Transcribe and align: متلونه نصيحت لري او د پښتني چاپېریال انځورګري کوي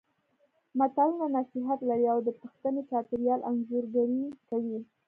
متلونه 0.79 1.25
نصيحت 1.37 1.79
لري 1.89 2.05
او 2.13 2.19
د 2.27 2.29
پښتني 2.41 2.81
چاپېریال 2.89 3.41
انځورګري 3.49 4.21
کوي 4.49 4.79